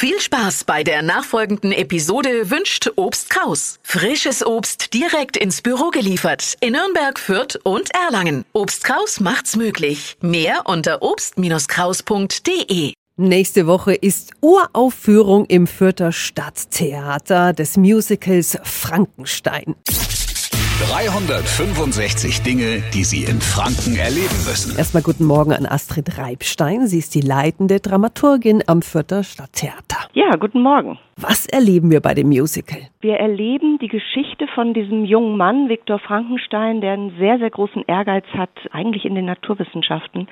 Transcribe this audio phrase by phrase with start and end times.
[0.00, 3.80] Viel Spaß bei der nachfolgenden Episode wünscht Obst Kraus.
[3.82, 8.44] Frisches Obst direkt ins Büro geliefert in Nürnberg, Fürth und Erlangen.
[8.52, 10.16] Obst Kraus macht's möglich.
[10.20, 12.92] Mehr unter obst-kraus.de.
[13.16, 19.74] Nächste Woche ist Uraufführung im Fürther Stadttheater des Musicals Frankenstein.
[20.78, 24.78] 365 Dinge, die Sie in Franken erleben müssen.
[24.78, 26.86] Erstmal guten Morgen an Astrid Reibstein.
[26.86, 30.08] Sie ist die leitende Dramaturgin am Fürther Stadttheater.
[30.12, 30.96] Ja, guten Morgen.
[31.20, 32.78] Was erleben wir bei dem Musical?
[33.00, 37.82] Wir erleben die Geschichte von diesem jungen Mann, Viktor Frankenstein, der einen sehr, sehr großen
[37.88, 40.28] Ehrgeiz hat, eigentlich in den Naturwissenschaften,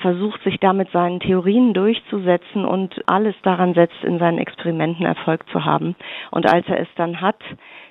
[0.00, 5.66] versucht sich damit seinen Theorien durchzusetzen und alles daran setzt, in seinen Experimenten Erfolg zu
[5.66, 5.96] haben.
[6.30, 7.36] Und als er es dann hat,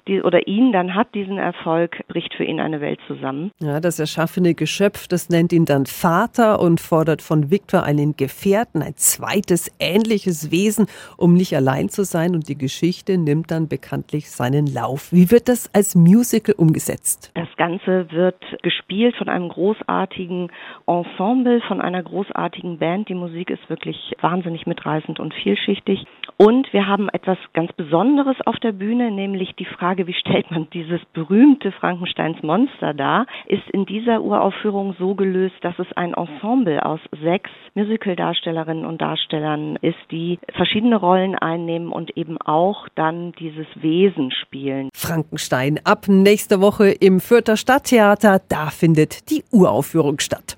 [0.07, 3.51] die, oder ihn dann hat, diesen Erfolg, bricht für ihn eine Welt zusammen.
[3.59, 8.81] Ja, das erschaffene Geschöpf, das nennt ihn dann Vater und fordert von Viktor einen Gefährten,
[8.81, 10.87] ein zweites ähnliches Wesen,
[11.17, 12.35] um nicht allein zu sein.
[12.35, 15.13] Und die Geschichte nimmt dann bekanntlich seinen Lauf.
[15.13, 17.32] Wie wird das als Musical umgesetzt?
[17.35, 20.51] Das Ganze wird gespielt von einem großartigen
[20.87, 23.07] Ensemble, von einer großartigen Band.
[23.07, 26.05] Die Musik ist wirklich wahnsinnig mitreißend und vielschichtig.
[26.41, 30.67] Und wir haben etwas ganz Besonderes auf der Bühne, nämlich die Frage, wie stellt man
[30.73, 36.83] dieses berühmte Frankensteins Monster dar, ist in dieser Uraufführung so gelöst, dass es ein Ensemble
[36.83, 43.67] aus sechs Musical-Darstellerinnen und Darstellern ist, die verschiedene Rollen einnehmen und eben auch dann dieses
[43.76, 44.89] Wesen spielen.
[44.95, 50.57] Frankenstein ab nächste Woche im Fürther Stadttheater, da findet die Uraufführung statt.